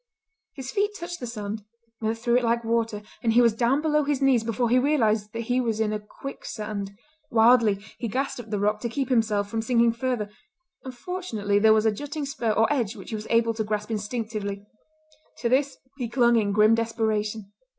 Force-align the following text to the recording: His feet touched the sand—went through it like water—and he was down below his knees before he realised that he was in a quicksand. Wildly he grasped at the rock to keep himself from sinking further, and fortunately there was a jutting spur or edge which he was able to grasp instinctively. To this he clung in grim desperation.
His 0.55 0.71
feet 0.71 0.95
touched 0.97 1.19
the 1.19 1.27
sand—went 1.27 2.17
through 2.17 2.37
it 2.37 2.43
like 2.43 2.63
water—and 2.63 3.33
he 3.33 3.41
was 3.43 3.53
down 3.53 3.83
below 3.83 4.03
his 4.03 4.19
knees 4.19 4.43
before 4.43 4.67
he 4.67 4.79
realised 4.79 5.31
that 5.33 5.41
he 5.41 5.61
was 5.61 5.79
in 5.79 5.93
a 5.93 5.99
quicksand. 5.99 6.97
Wildly 7.29 7.75
he 7.99 8.07
grasped 8.07 8.39
at 8.39 8.49
the 8.49 8.57
rock 8.57 8.79
to 8.79 8.89
keep 8.89 9.09
himself 9.09 9.47
from 9.47 9.61
sinking 9.61 9.91
further, 9.93 10.31
and 10.83 10.95
fortunately 10.97 11.59
there 11.59 11.71
was 11.71 11.85
a 11.85 11.91
jutting 11.91 12.25
spur 12.25 12.49
or 12.49 12.65
edge 12.73 12.95
which 12.95 13.11
he 13.11 13.15
was 13.15 13.27
able 13.29 13.53
to 13.53 13.63
grasp 13.63 13.91
instinctively. 13.91 14.65
To 15.37 15.49
this 15.49 15.77
he 15.99 16.09
clung 16.09 16.35
in 16.35 16.51
grim 16.51 16.73
desperation. 16.73 17.51